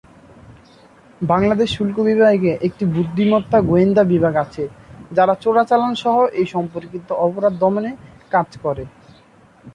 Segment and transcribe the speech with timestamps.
[1.21, 4.63] বাংলাদেশ শুল্ক বিভাগে একটি বুদ্ধিমত্তা গোয়েন্দা বিভাগ আছে
[5.11, 7.91] যারা চোরাচালান সহ এই সম্পর্কিত অপরাধ দমনে
[8.31, 8.83] কাজ করে।